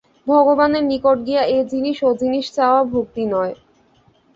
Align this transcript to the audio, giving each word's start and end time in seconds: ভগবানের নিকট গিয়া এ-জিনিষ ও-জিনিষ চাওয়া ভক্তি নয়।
ভগবানের 0.27 0.83
নিকট 0.83 1.17
গিয়া 1.27 1.43
এ-জিনিষ 1.55 1.97
ও-জিনিষ 2.03 2.45
চাওয়া 2.55 2.81
ভক্তি 2.91 3.23
নয়। 3.33 3.53